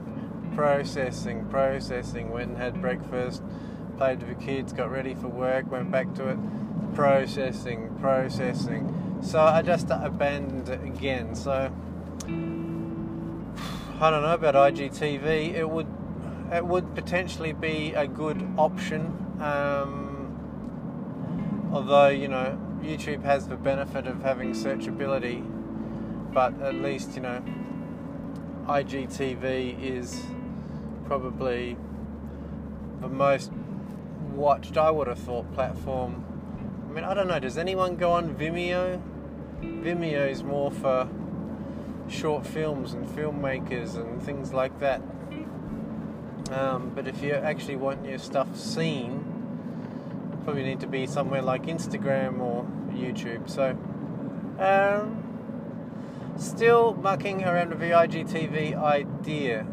processing, 0.56 1.46
processing. 1.46 2.32
Went 2.32 2.50
and 2.50 2.58
had 2.58 2.82
breakfast, 2.82 3.44
played 3.98 4.22
with 4.22 4.38
the 4.38 4.46
kids, 4.46 4.74
got 4.74 4.92
ready 4.92 5.14
for 5.14 5.28
work, 5.28 5.72
went 5.72 5.92
back 5.92 6.14
to 6.16 6.30
it, 6.30 6.38
processing, 6.94 7.96
processing. 8.00 9.20
So 9.22 9.40
I 9.40 9.62
just 9.62 9.88
abandoned 9.90 10.70
it 10.70 10.84
again. 10.84 11.36
So 11.36 11.72
I 14.00 14.10
don't 14.10 14.24
know 14.24 14.34
about 14.34 14.56
IGTV. 14.56 15.54
It 15.54 15.70
would 15.70 15.88
it 16.52 16.66
would 16.66 16.96
potentially 16.96 17.54
be 17.54 17.94
a 17.94 18.08
good 18.08 18.46
option. 18.58 19.16
Um, 19.40 20.10
although 21.72 22.10
you 22.10 22.28
know 22.28 22.60
YouTube 22.82 23.24
has 23.24 23.48
the 23.48 23.56
benefit 23.56 24.08
of 24.08 24.22
having 24.22 24.54
searchability, 24.54 25.46
but 26.34 26.60
at 26.62 26.76
least 26.76 27.16
you 27.16 27.22
know 27.22 27.44
IGTV 28.66 29.84
is 29.84 30.24
probably 31.06 31.78
the 33.02 33.10
most 33.10 33.52
watched. 34.34 34.78
I 34.78 34.92
would 34.92 35.08
have 35.08 35.20
thought 35.20 35.52
platform. 35.54 36.24
I 36.90 36.94
mean, 36.94 37.04
I 37.04 37.14
don't 37.14 37.28
know. 37.28 37.40
Does 37.40 37.58
anyone 37.58 37.96
go 37.96 38.12
on 38.12 38.36
Vimeo? 38.36 39.02
Vimeo 39.62 40.30
is 40.30 40.44
more 40.44 40.72
for 40.72 41.08
short 42.10 42.46
films 42.46 42.94
and 42.94 43.08
filmmakers 43.08 43.96
and 43.96 44.22
things 44.22 44.54
like 44.54 44.80
that. 44.80 45.02
Um, 46.52 46.92
but 46.94 47.08
if 47.08 47.24
you 47.24 47.34
actually 47.34 47.78
want 47.78 48.06
your 48.06 48.20
stuff 48.20 48.58
seen, 48.58 49.32
probably 50.44 50.64
need 50.64 50.80
to 50.82 50.88
be 50.88 51.08
somewhere 51.08 51.42
like 51.42 51.64
Instagram 51.64 52.40
or 52.40 52.66
YouTube. 52.92 53.50
So, 53.50 53.78
um, 54.60 55.24
still 56.38 56.94
mucking 56.96 57.44
around 57.44 57.70
with 57.70 57.80
the 57.80 57.92
IGTV 57.92 58.76
idea. 58.76 59.66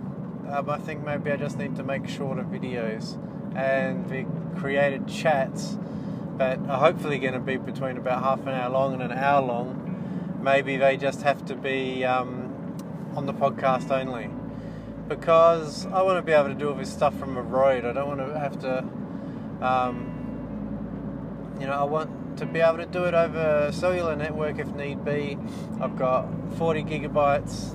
Um, 0.50 0.70
I 0.70 0.78
think 0.78 1.04
maybe 1.04 1.30
I 1.30 1.36
just 1.36 1.58
need 1.58 1.76
to 1.76 1.82
make 1.82 2.08
shorter 2.08 2.42
videos 2.42 3.16
and 3.54 4.08
the 4.08 4.24
creator 4.58 5.04
chats 5.06 5.76
that 6.38 6.58
are 6.68 6.78
hopefully 6.78 7.18
going 7.18 7.34
to 7.34 7.40
be 7.40 7.56
between 7.56 7.98
about 7.98 8.22
half 8.22 8.40
an 8.46 8.54
hour 8.54 8.70
long 8.70 8.94
and 8.94 9.02
an 9.02 9.12
hour 9.12 9.42
long. 9.42 10.38
Maybe 10.42 10.76
they 10.76 10.96
just 10.96 11.22
have 11.22 11.44
to 11.46 11.54
be 11.54 12.04
um, 12.04 12.76
on 13.14 13.26
the 13.26 13.34
podcast 13.34 13.90
only 13.90 14.30
because 15.08 15.86
I 15.86 16.02
want 16.02 16.18
to 16.18 16.22
be 16.22 16.32
able 16.32 16.48
to 16.48 16.54
do 16.54 16.68
all 16.68 16.74
this 16.74 16.92
stuff 16.92 17.18
from 17.18 17.36
a 17.36 17.42
road. 17.42 17.84
I 17.84 17.92
don't 17.92 18.08
want 18.08 18.20
to 18.20 18.38
have 18.38 18.58
to, 18.60 18.78
um, 19.60 21.56
you 21.60 21.66
know, 21.66 21.72
I 21.72 21.84
want 21.84 22.38
to 22.38 22.46
be 22.46 22.60
able 22.60 22.78
to 22.78 22.86
do 22.86 23.04
it 23.04 23.14
over 23.14 23.66
a 23.68 23.72
cellular 23.72 24.14
network 24.14 24.58
if 24.58 24.68
need 24.68 25.04
be. 25.04 25.36
I've 25.80 25.96
got 25.96 26.26
40 26.56 26.84
gigabytes 26.84 27.74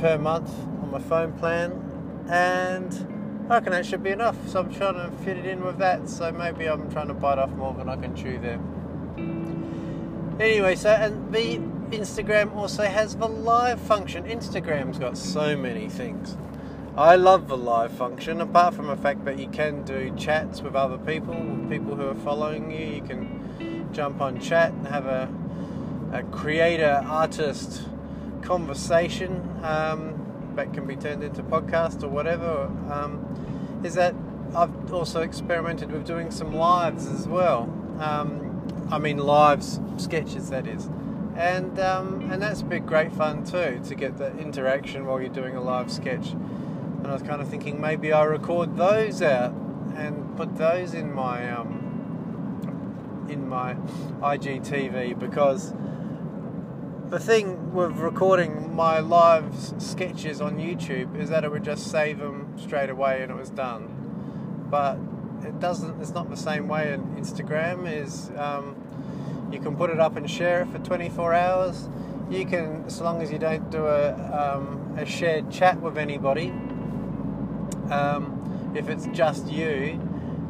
per 0.00 0.18
month 0.18 0.50
on 0.82 0.90
my 0.90 0.98
phone 0.98 1.32
plan, 1.34 1.83
and 2.28 3.46
I 3.48 3.54
reckon 3.54 3.72
that 3.72 3.84
should 3.86 4.02
be 4.02 4.10
enough. 4.10 4.36
So 4.48 4.60
I'm 4.60 4.72
trying 4.72 4.94
to 4.94 5.10
fit 5.24 5.36
it 5.36 5.46
in 5.46 5.64
with 5.64 5.78
that. 5.78 6.08
So 6.08 6.32
maybe 6.32 6.66
I'm 6.66 6.90
trying 6.90 7.08
to 7.08 7.14
bite 7.14 7.38
off 7.38 7.50
more 7.50 7.74
than 7.74 7.88
I 7.88 7.96
can 7.96 8.16
chew 8.16 8.38
there. 8.38 8.60
Anyway, 10.40 10.74
so 10.74 10.90
and 10.90 11.32
the 11.32 11.58
Instagram 11.96 12.54
also 12.56 12.84
has 12.84 13.16
the 13.16 13.28
live 13.28 13.80
function. 13.80 14.24
Instagram's 14.24 14.98
got 14.98 15.16
so 15.16 15.56
many 15.56 15.88
things. 15.88 16.36
I 16.96 17.16
love 17.16 17.48
the 17.48 17.56
live 17.56 17.92
function, 17.92 18.40
apart 18.40 18.74
from 18.74 18.86
the 18.86 18.96
fact 18.96 19.24
that 19.24 19.38
you 19.38 19.48
can 19.48 19.82
do 19.82 20.14
chats 20.16 20.60
with 20.60 20.74
other 20.74 20.96
people, 20.96 21.34
with 21.34 21.68
people 21.68 21.96
who 21.96 22.08
are 22.08 22.14
following 22.14 22.70
you. 22.70 22.86
You 22.86 23.02
can 23.02 23.88
jump 23.92 24.20
on 24.20 24.40
chat 24.40 24.72
and 24.72 24.86
have 24.88 25.06
a, 25.06 25.28
a 26.12 26.22
creator 26.24 27.02
artist 27.04 27.82
conversation 28.42 29.58
um, 29.62 30.23
that 30.56 30.72
can 30.72 30.86
be 30.86 30.96
turned 30.96 31.22
into 31.22 31.42
podcast 31.42 32.02
or 32.02 32.08
whatever. 32.08 32.70
Um, 32.90 33.80
is 33.84 33.94
that 33.94 34.14
I've 34.54 34.92
also 34.92 35.20
experimented 35.20 35.90
with 35.90 36.06
doing 36.06 36.30
some 36.30 36.54
lives 36.54 37.06
as 37.06 37.26
well. 37.26 37.62
Um, 37.98 38.88
I 38.90 38.98
mean, 38.98 39.18
lives 39.18 39.80
sketches, 39.96 40.50
that 40.50 40.66
is 40.66 40.88
and 41.36 41.78
um, 41.80 42.30
and 42.30 42.40
that's 42.40 42.62
been 42.62 42.86
great 42.86 43.12
fun 43.12 43.44
too 43.44 43.80
to 43.84 43.94
get 43.94 44.18
the 44.18 44.36
interaction 44.38 45.04
while 45.04 45.20
you're 45.20 45.28
doing 45.28 45.56
a 45.56 45.60
live 45.60 45.90
sketch. 45.90 46.30
And 46.30 47.06
I 47.06 47.12
was 47.12 47.22
kind 47.22 47.42
of 47.42 47.48
thinking 47.48 47.80
maybe 47.80 48.12
I 48.12 48.22
record 48.24 48.76
those 48.76 49.20
out 49.20 49.52
and 49.96 50.36
put 50.36 50.56
those 50.56 50.94
in 50.94 51.12
my 51.12 51.50
um, 51.50 53.26
in 53.28 53.48
my 53.48 53.74
IGTV 54.20 55.18
because 55.18 55.74
the 57.14 57.20
thing 57.20 57.72
with 57.72 57.92
recording 57.98 58.74
my 58.74 58.98
live 58.98 59.54
sketches 59.78 60.40
on 60.40 60.56
YouTube 60.56 61.16
is 61.16 61.30
that 61.30 61.44
it 61.44 61.50
would 61.52 61.62
just 61.62 61.88
save 61.88 62.18
them 62.18 62.52
straight 62.58 62.90
away 62.90 63.22
and 63.22 63.30
it 63.30 63.36
was 63.36 63.50
done. 63.50 64.66
But 64.68 64.98
it 65.46 65.60
doesn't. 65.60 66.00
It's 66.00 66.10
not 66.10 66.28
the 66.28 66.36
same 66.36 66.66
way 66.66 66.92
in 66.92 67.02
Instagram. 67.14 67.88
Is 67.88 68.32
um, 68.36 69.48
you 69.52 69.60
can 69.60 69.76
put 69.76 69.90
it 69.90 70.00
up 70.00 70.16
and 70.16 70.28
share 70.28 70.62
it 70.62 70.70
for 70.70 70.80
24 70.80 71.34
hours. 71.34 71.88
You 72.30 72.44
can, 72.46 72.82
as 72.84 73.00
long 73.00 73.22
as 73.22 73.30
you 73.30 73.38
don't 73.38 73.70
do 73.70 73.86
a, 73.86 74.56
um, 74.56 74.96
a 74.98 75.06
shared 75.06 75.52
chat 75.52 75.80
with 75.80 75.96
anybody, 75.96 76.48
um, 77.92 78.72
if 78.74 78.88
it's 78.88 79.06
just 79.12 79.46
you, 79.46 80.00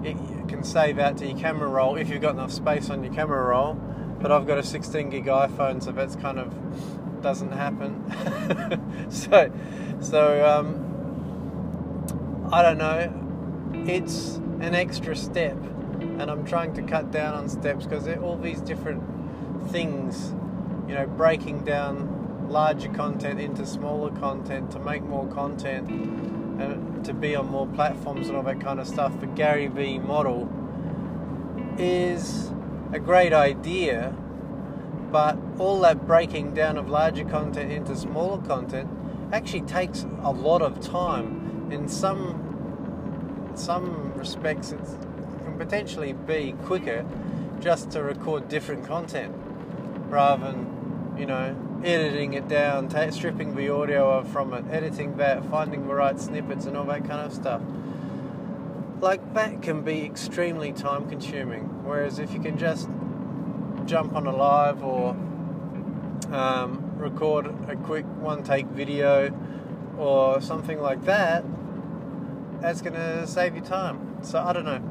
it 0.02 0.16
can 0.48 0.64
save 0.64 0.98
out 0.98 1.18
to 1.18 1.26
your 1.26 1.38
camera 1.38 1.68
roll 1.68 1.96
if 1.96 2.08
you've 2.08 2.22
got 2.22 2.32
enough 2.32 2.52
space 2.52 2.88
on 2.88 3.04
your 3.04 3.12
camera 3.12 3.42
roll. 3.42 3.78
But 4.24 4.32
I've 4.32 4.46
got 4.46 4.56
a 4.56 4.62
16 4.62 5.10
gig 5.10 5.26
iPhone, 5.26 5.82
so 5.82 5.92
that's 5.92 6.16
kind 6.16 6.38
of 6.38 6.50
doesn't 7.20 7.52
happen. 7.52 8.02
so, 9.10 9.52
so 10.00 10.46
um, 10.48 10.80
I 12.50 12.62
don't 12.62 12.78
know. 12.78 13.12
It's 13.86 14.36
an 14.60 14.74
extra 14.74 15.14
step 15.14 15.58
and 16.00 16.30
I'm 16.30 16.46
trying 16.46 16.72
to 16.72 16.82
cut 16.82 17.10
down 17.10 17.34
on 17.34 17.50
steps 17.50 17.84
because 17.84 18.08
all 18.16 18.38
these 18.38 18.62
different 18.62 19.02
things, 19.70 20.32
you 20.88 20.94
know, 20.94 21.06
breaking 21.06 21.66
down 21.66 22.48
larger 22.48 22.88
content 22.88 23.38
into 23.38 23.66
smaller 23.66 24.10
content 24.20 24.70
to 24.70 24.78
make 24.78 25.02
more 25.02 25.26
content 25.34 25.90
and 25.90 27.04
to 27.04 27.12
be 27.12 27.36
on 27.36 27.50
more 27.50 27.66
platforms 27.66 28.28
and 28.28 28.38
all 28.38 28.42
that 28.44 28.62
kind 28.62 28.80
of 28.80 28.88
stuff. 28.88 29.20
The 29.20 29.26
Gary 29.26 29.66
Vee 29.66 29.98
model 29.98 30.48
is 31.76 32.50
a 32.92 32.98
great 32.98 33.32
idea, 33.32 34.14
but 35.10 35.38
all 35.58 35.80
that 35.80 36.06
breaking 36.06 36.54
down 36.54 36.76
of 36.76 36.88
larger 36.88 37.24
content 37.24 37.70
into 37.72 37.96
smaller 37.96 38.40
content 38.42 38.88
actually 39.32 39.62
takes 39.62 40.06
a 40.22 40.30
lot 40.30 40.62
of 40.62 40.80
time. 40.80 41.68
In 41.70 41.88
some 41.88 42.40
some 43.54 44.12
respects, 44.14 44.72
it 44.72 44.80
can 45.44 45.56
potentially 45.56 46.12
be 46.12 46.54
quicker 46.64 47.04
just 47.60 47.90
to 47.92 48.02
record 48.02 48.48
different 48.48 48.84
content 48.84 49.34
rather 50.08 50.46
than, 50.46 51.14
you 51.18 51.26
know, 51.26 51.56
editing 51.84 52.34
it 52.34 52.48
down, 52.48 52.88
t- 52.88 53.10
stripping 53.10 53.54
the 53.54 53.68
audio 53.68 54.24
from 54.24 54.52
it, 54.52 54.64
editing 54.70 55.16
that, 55.16 55.44
finding 55.50 55.86
the 55.86 55.94
right 55.94 56.18
snippets, 56.18 56.66
and 56.66 56.76
all 56.76 56.84
that 56.84 57.06
kind 57.06 57.20
of 57.20 57.32
stuff. 57.32 57.62
Like 59.04 59.34
that 59.34 59.60
can 59.60 59.82
be 59.82 60.02
extremely 60.06 60.72
time 60.72 61.10
consuming. 61.10 61.64
Whereas 61.84 62.18
if 62.18 62.32
you 62.32 62.40
can 62.40 62.56
just 62.56 62.88
jump 63.84 64.14
on 64.14 64.26
a 64.26 64.34
live 64.34 64.82
or 64.82 65.10
um, 66.32 66.90
record 66.96 67.44
a 67.68 67.76
quick 67.76 68.06
one 68.06 68.42
take 68.42 68.64
video 68.68 69.30
or 69.98 70.40
something 70.40 70.80
like 70.80 71.04
that, 71.04 71.44
that's 72.62 72.80
going 72.80 72.94
to 72.94 73.26
save 73.26 73.54
you 73.54 73.60
time. 73.60 74.16
So 74.22 74.38
I 74.38 74.54
don't 74.54 74.64
know. 74.64 74.82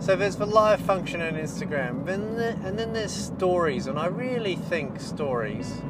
So 0.00 0.16
there's 0.16 0.36
the 0.36 0.46
live 0.46 0.80
function 0.80 1.20
on 1.20 1.34
Instagram, 1.34 2.06
then 2.06 2.36
the, 2.36 2.52
and 2.64 2.78
then 2.78 2.94
there's 2.94 3.12
stories, 3.12 3.86
and 3.86 3.98
I 3.98 4.06
really 4.06 4.56
think 4.56 5.00
stories. 5.00 5.82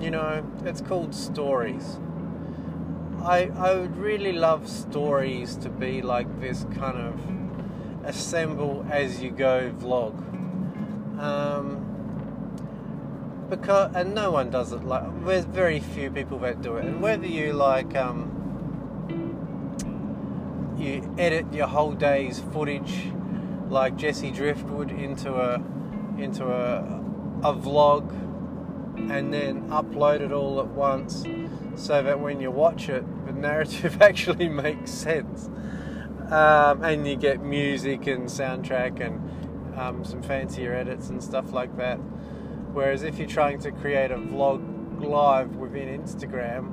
You 0.00 0.10
know, 0.10 0.44
it's 0.64 0.80
called 0.80 1.14
stories. 1.14 2.00
I 3.26 3.50
I 3.58 3.74
would 3.74 3.96
really 3.96 4.32
love 4.32 4.68
stories 4.68 5.56
to 5.56 5.68
be 5.68 6.00
like 6.00 6.40
this 6.40 6.64
kind 6.76 6.96
of 6.96 7.14
assemble 8.04 8.86
as 8.88 9.20
you 9.20 9.30
go 9.30 9.72
vlog. 9.80 10.14
Um, 11.18 11.82
because 13.50 13.94
and 13.96 14.14
no 14.14 14.30
one 14.30 14.50
does 14.50 14.72
it 14.72 14.84
like 14.84 15.02
there's 15.24 15.44
very 15.44 15.80
few 15.80 16.08
people 16.10 16.38
that 16.40 16.62
do 16.62 16.76
it, 16.76 16.84
and 16.84 17.02
whether 17.02 17.26
you 17.26 17.52
like 17.52 17.96
um, 17.96 18.30
you 20.78 21.12
edit 21.18 21.52
your 21.52 21.66
whole 21.66 21.92
day's 21.92 22.38
footage 22.52 23.10
like 23.68 23.96
Jesse 23.96 24.30
Driftwood 24.30 24.92
into 24.92 25.34
a 25.34 25.54
into 26.16 26.46
a 26.46 27.02
a 27.42 27.52
vlog 27.52 28.04
and 29.10 29.32
then 29.32 29.68
upload 29.68 30.20
it 30.20 30.32
all 30.32 30.60
at 30.60 30.68
once 30.68 31.24
so 31.74 32.02
that 32.02 32.18
when 32.18 32.40
you 32.40 32.50
watch 32.50 32.88
it 32.88 33.04
the 33.26 33.32
narrative 33.32 34.00
actually 34.02 34.48
makes 34.48 34.90
sense 34.90 35.48
um, 36.30 36.82
and 36.82 37.06
you 37.06 37.16
get 37.16 37.42
music 37.42 38.06
and 38.06 38.24
soundtrack 38.24 39.00
and 39.00 39.78
um, 39.78 40.04
some 40.04 40.22
fancier 40.22 40.74
edits 40.74 41.08
and 41.10 41.22
stuff 41.22 41.52
like 41.52 41.76
that 41.76 41.96
whereas 42.72 43.02
if 43.02 43.18
you're 43.18 43.28
trying 43.28 43.58
to 43.58 43.70
create 43.70 44.10
a 44.10 44.16
vlog 44.16 44.62
live 45.04 45.56
within 45.56 46.02
Instagram 46.02 46.72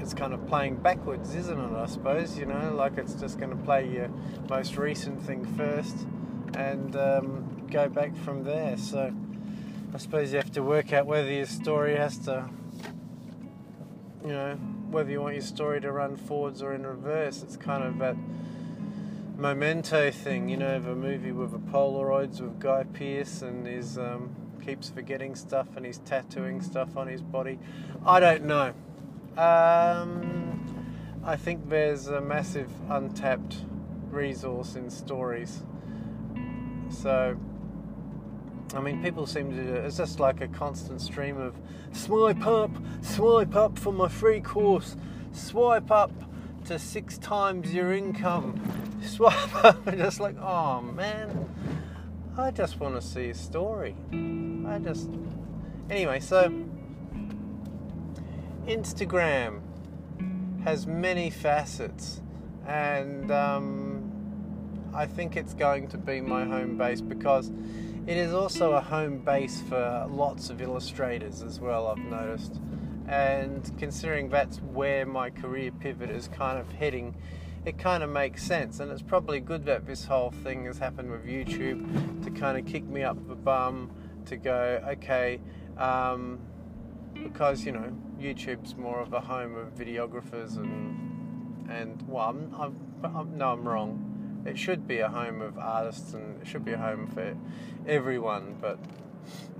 it's 0.00 0.14
kind 0.14 0.32
of 0.32 0.46
playing 0.46 0.76
backwards, 0.76 1.34
isn't 1.34 1.58
it? 1.58 1.76
I 1.76 1.86
suppose 1.86 2.38
you 2.38 2.46
know, 2.46 2.74
like 2.74 2.98
it's 2.98 3.14
just 3.14 3.38
going 3.38 3.50
to 3.50 3.64
play 3.64 3.88
your 3.88 4.08
most 4.48 4.76
recent 4.76 5.22
thing 5.22 5.44
first 5.56 6.06
and 6.54 6.96
um, 6.96 7.66
go 7.70 7.88
back 7.88 8.16
from 8.16 8.44
there. 8.44 8.76
So 8.76 9.12
I 9.92 9.98
suppose 9.98 10.32
you 10.32 10.38
have 10.38 10.52
to 10.52 10.62
work 10.62 10.92
out 10.92 11.06
whether 11.06 11.30
your 11.30 11.46
story 11.46 11.96
has 11.96 12.16
to, 12.18 12.48
you 14.22 14.32
know, 14.32 14.54
whether 14.90 15.10
you 15.10 15.20
want 15.20 15.34
your 15.34 15.42
story 15.42 15.80
to 15.80 15.90
run 15.90 16.16
forwards 16.16 16.62
or 16.62 16.72
in 16.72 16.86
reverse. 16.86 17.42
It's 17.42 17.56
kind 17.56 17.82
of 17.82 17.98
that 17.98 18.16
memento 19.36 20.10
thing, 20.10 20.48
you 20.48 20.56
know, 20.56 20.76
of 20.76 20.86
a 20.86 20.94
movie 20.94 21.32
with 21.32 21.50
the 21.50 21.58
Polaroids 21.58 22.40
with 22.40 22.60
Guy 22.60 22.84
Pearce 22.92 23.42
and 23.42 23.66
his 23.66 23.98
um, 23.98 24.34
keeps 24.64 24.90
forgetting 24.90 25.34
stuff 25.34 25.66
and 25.76 25.84
he's 25.84 25.98
tattooing 25.98 26.60
stuff 26.60 26.96
on 26.96 27.08
his 27.08 27.22
body. 27.22 27.58
I 28.06 28.20
don't 28.20 28.44
know. 28.44 28.72
Um, 29.36 30.94
I 31.24 31.36
think 31.36 31.68
there's 31.68 32.06
a 32.06 32.20
massive 32.20 32.70
untapped 32.88 33.56
resource 34.10 34.76
in 34.76 34.90
stories. 34.90 35.62
So, 36.90 37.38
I 38.74 38.80
mean, 38.80 39.02
people 39.02 39.26
seem 39.26 39.50
to. 39.56 39.74
It's 39.84 39.96
just 39.96 40.20
like 40.20 40.40
a 40.40 40.48
constant 40.48 41.00
stream 41.00 41.40
of 41.40 41.54
swipe 41.92 42.46
up, 42.46 42.70
swipe 43.02 43.56
up 43.56 43.78
for 43.78 43.92
my 43.92 44.08
free 44.08 44.40
course, 44.40 44.96
swipe 45.32 45.90
up 45.90 46.12
to 46.66 46.78
six 46.78 47.18
times 47.18 47.74
your 47.74 47.92
income, 47.92 48.60
swipe 49.02 49.64
up. 49.64 49.86
And 49.86 49.98
just 49.98 50.20
like, 50.20 50.36
oh 50.38 50.80
man, 50.82 51.48
I 52.38 52.52
just 52.52 52.78
want 52.78 52.94
to 52.94 53.02
see 53.02 53.30
a 53.30 53.34
story. 53.34 53.96
I 54.12 54.78
just. 54.78 55.10
Anyway, 55.88 56.20
so 56.20 56.52
Instagram 58.66 59.62
has 60.62 60.86
many 60.86 61.30
facets, 61.30 62.22
and 62.68 63.32
um, 63.32 64.90
I 64.94 65.06
think 65.06 65.36
it's 65.36 65.54
going 65.54 65.88
to 65.88 65.98
be 65.98 66.20
my 66.20 66.44
home 66.44 66.76
base 66.76 67.00
because 67.00 67.50
it 68.06 68.16
is 68.16 68.32
also 68.32 68.72
a 68.72 68.80
home 68.80 69.18
base 69.18 69.60
for 69.68 70.06
lots 70.10 70.50
of 70.50 70.60
illustrators 70.60 71.42
as 71.42 71.60
well, 71.60 71.86
I've 71.86 71.98
noticed. 71.98 72.60
And 73.06 73.70
considering 73.78 74.28
that's 74.28 74.58
where 74.58 75.04
my 75.04 75.30
career 75.30 75.70
pivot 75.70 76.10
is 76.10 76.28
kind 76.28 76.58
of 76.58 76.70
heading, 76.72 77.16
it 77.64 77.78
kind 77.78 78.02
of 78.02 78.10
makes 78.10 78.42
sense. 78.42 78.80
And 78.80 78.90
it's 78.90 79.02
probably 79.02 79.40
good 79.40 79.64
that 79.66 79.86
this 79.86 80.04
whole 80.04 80.30
thing 80.30 80.64
has 80.66 80.78
happened 80.78 81.10
with 81.10 81.26
YouTube 81.26 82.24
to 82.24 82.30
kind 82.30 82.58
of 82.58 82.66
kick 82.66 82.84
me 82.84 83.02
up 83.02 83.16
the 83.28 83.34
bum 83.34 83.90
to 84.26 84.36
go, 84.36 84.82
okay, 84.88 85.40
um, 85.76 86.38
because 87.14 87.64
you 87.64 87.72
know 87.72 87.92
YouTube's 88.18 88.76
more 88.76 89.00
of 89.00 89.12
a 89.12 89.20
home 89.20 89.56
of 89.56 89.74
videographers 89.74 90.56
and 90.56 91.68
and 91.70 92.02
well, 92.08 92.30
I'm, 92.30 92.54
I'm, 92.58 93.16
I'm, 93.16 93.38
no, 93.38 93.52
I'm 93.52 93.66
wrong. 93.66 94.09
It 94.46 94.58
should 94.58 94.88
be 94.88 95.00
a 95.00 95.08
home 95.08 95.42
of 95.42 95.58
artists 95.58 96.14
and 96.14 96.40
it 96.40 96.46
should 96.46 96.64
be 96.64 96.72
a 96.72 96.78
home 96.78 97.06
for 97.06 97.36
everyone, 97.86 98.56
but 98.60 98.78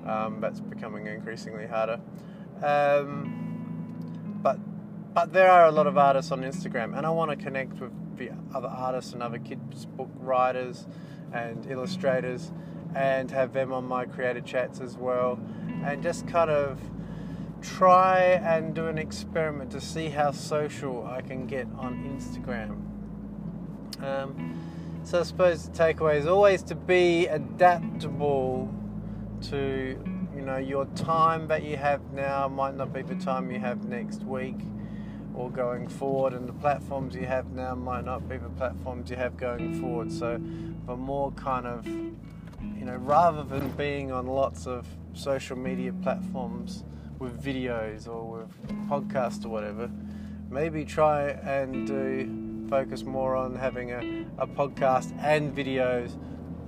um, 0.07 0.41
that's 0.41 0.61
becoming 0.61 1.07
increasingly 1.07 1.67
harder. 1.67 2.01
Um, 2.63 4.39
but 4.43 4.59
but 5.13 5.33
there 5.33 5.51
are 5.51 5.67
a 5.67 5.73
lot 5.73 5.87
of 5.87 5.99
artists 5.99 6.31
on 6.31 6.43
Instagram, 6.43 6.97
and 6.97 7.05
I 7.05 7.11
want 7.11 7.31
to 7.31 7.37
connect 7.37 7.81
with 7.81 7.91
the 8.17 8.31
other 8.55 8.69
artists 8.69 9.13
and 9.13 9.23
other 9.23 9.39
kids 9.39 9.87
book 9.87 10.11
writers 10.19 10.87
and 11.33 11.67
illustrators, 11.71 12.53
and 12.95 13.31
have 13.31 13.53
them 13.53 13.73
on 13.73 13.85
my 13.85 14.05
creator 14.05 14.41
chats 14.41 14.81
as 14.81 14.97
well, 14.97 15.39
and 15.85 16.03
just 16.03 16.27
kind 16.29 16.51
of 16.51 16.79
try 17.61 18.21
and 18.21 18.75
do 18.75 18.87
an 18.87 18.99
experiment 18.99 19.71
to 19.73 19.81
see 19.81 20.09
how 20.09 20.31
social 20.31 21.07
I 21.07 21.21
can 21.21 21.47
get 21.47 21.67
on 21.77 22.05
Instagram. 22.05 23.00
Um, 24.03 24.59
so 25.05 25.21
I 25.21 25.23
suppose 25.23 25.69
the 25.69 25.73
takeaway 25.73 26.17
is 26.17 26.27
always 26.27 26.63
to 26.65 26.75
be 26.75 27.27
adaptable 27.27 28.73
to 29.43 29.99
you 30.35 30.43
know 30.43 30.59
your 30.59 30.87
time 30.95 31.49
that 31.49 31.65
you 31.65 31.77
have 31.77 32.01
now 32.13 32.49
might 32.49 32.77
not 32.77 32.93
be 32.93 33.03
the 33.03 33.15
time 33.17 33.51
you 33.51 33.59
have 33.59 33.85
next 33.85 34.23
week 34.23 34.57
or 35.35 35.51
going 35.51 35.89
forward 35.89 36.33
and 36.33 36.49
the 36.49 36.53
platforms 36.53 37.15
you 37.15 37.25
have 37.27 37.51
now 37.53 37.75
might 37.75 38.05
not 38.05 38.29
be 38.29 38.37
the 38.37 38.49
platforms 38.51 39.11
you 39.11 39.17
have 39.17 39.37
going 39.37 39.81
forward. 39.81 40.13
So 40.13 40.41
for 40.87 40.97
more 40.97 41.33
kind 41.33 41.67
of 41.67 41.87
you 41.87 42.85
know 42.85 42.97
rather 42.97 43.43
than 43.43 43.71
being 43.71 44.13
on 44.13 44.27
lots 44.27 44.67
of 44.67 44.87
social 45.15 45.57
media 45.57 45.93
platforms 45.93 46.85
with 47.19 47.43
videos 47.43 48.09
or 48.09 48.39
with 48.39 48.89
podcasts 48.89 49.45
or 49.45 49.49
whatever, 49.49 49.91
maybe 50.51 50.85
try 50.85 51.31
and 51.31 51.87
do 51.87 52.40
focus 52.71 53.03
more 53.03 53.35
on 53.35 53.57
having 53.57 53.91
a, 53.91 54.25
a 54.39 54.47
podcast 54.47 55.13
and 55.21 55.55
videos 55.55 56.17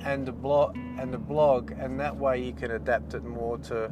and 0.04 0.28
a 0.28 0.32
blog 0.32 0.76
and 0.98 1.14
the 1.14 1.18
blog 1.18 1.70
and 1.78 2.00
that 2.00 2.16
way 2.16 2.42
you 2.42 2.52
can 2.52 2.72
adapt 2.72 3.14
it 3.14 3.22
more 3.22 3.56
to 3.56 3.90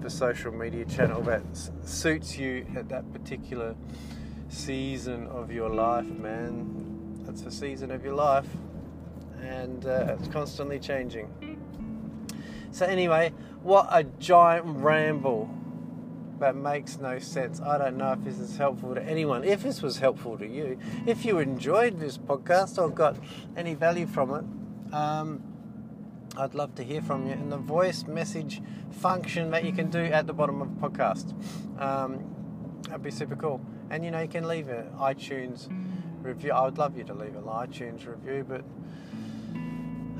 the 0.00 0.08
social 0.08 0.52
media 0.52 0.84
channel 0.84 1.20
that 1.22 1.42
suits 1.84 2.38
you 2.38 2.64
at 2.76 2.88
that 2.88 3.12
particular 3.12 3.74
season 4.48 5.26
of 5.26 5.50
your 5.50 5.68
life 5.68 6.06
man. 6.06 7.18
That's 7.24 7.42
the 7.42 7.50
season 7.50 7.90
of 7.90 8.04
your 8.04 8.14
life 8.14 8.48
and 9.42 9.84
uh, 9.84 10.16
it's 10.18 10.28
constantly 10.28 10.78
changing. 10.78 11.58
So 12.70 12.86
anyway 12.86 13.32
what 13.64 13.88
a 13.90 14.04
giant 14.04 14.66
ramble 14.66 15.50
that 16.40 16.56
makes 16.56 16.98
no 16.98 17.18
sense. 17.18 17.60
I 17.60 17.78
don't 17.78 17.96
know 17.96 18.12
if 18.12 18.24
this 18.24 18.38
is 18.38 18.56
helpful 18.56 18.94
to 18.94 19.02
anyone. 19.02 19.44
If 19.44 19.62
this 19.62 19.82
was 19.82 19.98
helpful 19.98 20.36
to 20.38 20.46
you, 20.46 20.78
if 21.06 21.24
you 21.24 21.38
enjoyed 21.38 22.00
this 22.00 22.18
podcast 22.18 22.78
or 22.78 22.90
got 22.90 23.16
any 23.56 23.74
value 23.74 24.06
from 24.06 24.34
it, 24.34 24.94
um, 24.94 25.42
I'd 26.36 26.54
love 26.54 26.74
to 26.76 26.82
hear 26.82 27.02
from 27.02 27.26
you 27.26 27.32
in 27.32 27.50
the 27.50 27.58
voice 27.58 28.06
message 28.06 28.62
function 28.90 29.50
that 29.50 29.64
you 29.64 29.72
can 29.72 29.90
do 29.90 29.98
at 29.98 30.26
the 30.26 30.32
bottom 30.32 30.62
of 30.62 30.74
the 30.74 30.88
podcast. 30.88 31.34
Um, 31.80 32.80
that'd 32.84 33.02
be 33.02 33.10
super 33.10 33.36
cool. 33.36 33.60
And 33.90 34.04
you 34.04 34.10
know, 34.10 34.20
you 34.20 34.28
can 34.28 34.48
leave 34.48 34.68
an 34.68 34.90
iTunes 34.98 35.68
review. 36.22 36.52
I 36.52 36.64
would 36.64 36.78
love 36.78 36.96
you 36.96 37.04
to 37.04 37.14
leave 37.14 37.36
an 37.36 37.44
iTunes 37.44 38.06
review, 38.06 38.46
but 38.48 38.64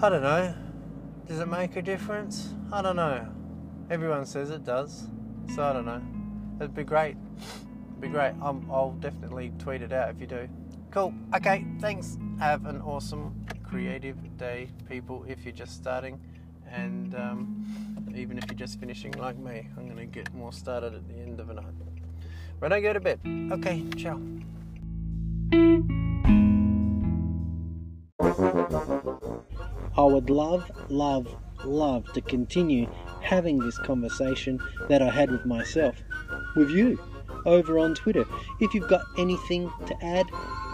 I 0.04 0.09
don't 0.09 0.22
know. 0.22 0.54
Does 1.26 1.40
it 1.40 1.48
make 1.48 1.76
a 1.76 1.83
difference? 1.83 2.52
I 2.72 2.83
don't 2.83 2.96
know. 2.96 3.28
Everyone 3.88 4.26
says 4.26 4.50
it 4.50 4.64
does. 4.64 5.06
So 5.54 5.62
I 5.64 5.72
don't 5.72 5.85
know. 5.85 6.02
It'd 6.61 6.75
be 6.75 6.85
great. 6.85 7.16
It'd 7.88 8.01
be 8.03 8.09
great. 8.09 8.35
i 8.42 8.51
will 8.51 8.96
definitely 9.01 9.51
tweet 9.59 9.81
it 9.81 9.92
out 9.92 10.11
if 10.11 10.20
you 10.20 10.27
do. 10.27 10.46
Cool. 10.90 11.14
Okay. 11.35 11.64
Thanks. 11.81 12.18
Have 12.38 12.66
an 12.66 12.83
awesome 12.83 13.46
creative 13.64 14.37
day, 14.37 14.68
people. 14.87 15.25
If 15.27 15.44
you're 15.44 15.55
just 15.55 15.75
starting, 15.75 16.20
and 16.70 17.14
um, 17.14 18.12
even 18.14 18.37
if 18.37 18.44
you're 18.49 18.59
just 18.59 18.79
finishing 18.79 19.12
like 19.12 19.38
me, 19.38 19.68
I'm 19.79 19.88
gonna 19.88 20.05
get 20.05 20.35
more 20.35 20.53
started 20.53 20.94
at 20.94 21.09
the 21.09 21.14
end 21.14 21.40
of 21.40 21.46
the 21.46 21.55
night. 21.55 21.75
When 22.59 22.75
I 22.75 22.81
go 22.81 22.92
to 22.92 23.01
bed. 23.01 23.20
Okay. 23.53 23.83
Ciao. 23.96 24.20
I 29.96 30.03
would 30.05 30.29
love, 30.29 30.70
love, 30.90 31.27
love 31.64 32.12
to 32.12 32.20
continue 32.20 32.87
having 33.23 33.59
this 33.59 33.79
conversation 33.79 34.61
that 34.88 35.03
I 35.03 35.11
had 35.11 35.31
with 35.31 35.46
myself, 35.46 35.96
with 36.57 36.71
you, 36.71 36.99
over 37.47 37.79
on 37.79 37.95
Twitter. 37.95 38.25
If 38.61 38.75
you've 38.75 38.89
got 38.89 39.03
anything 39.19 39.71
to 39.87 40.05
add 40.05 40.27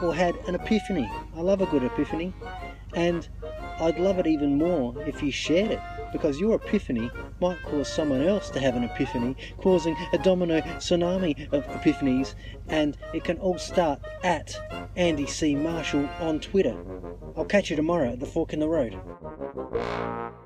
or 0.03 0.15
had 0.15 0.37
an 0.49 0.55
epiphany, 0.55 1.11
I 1.35 1.41
love 1.41 1.61
a 1.61 1.67
good 1.67 1.85
epiphany, 1.85 2.35
and 2.95 3.29
I'd 3.79 3.99
love 3.99 4.19
it 4.19 4.27
even 4.27 4.59
more 4.59 4.95
if 5.07 5.23
you 5.23 5.31
shared 5.31 5.73
it 5.73 5.81
because 6.13 6.41
your 6.41 6.55
epiphany 6.55 7.11
might 7.41 7.63
cause 7.65 7.89
someone 7.89 8.23
else 8.23 8.49
to 8.51 8.61
have 8.61 8.75
an 8.75 8.85
epiphany, 8.85 9.37
causing 9.59 9.97
a 10.13 10.19
domino 10.19 10.61
tsunami 10.61 11.53
of 11.53 11.67
epiphanies, 11.67 12.35
and 12.69 12.97
it 13.13 13.25
can 13.25 13.39
all 13.39 13.59
start 13.59 14.01
at 14.25 14.57
Andy 14.97 15.27
C. 15.27 15.55
Marshall 15.55 16.09
on 16.21 16.41
Twitter. 16.41 16.77
I'll 17.37 17.45
catch 17.45 17.69
you 17.71 17.77
tomorrow 17.77 18.13
at 18.13 18.21
the 18.21 18.27
fork 18.27 18.53
in 18.55 18.61
the 18.61 18.69
road. 18.69 18.99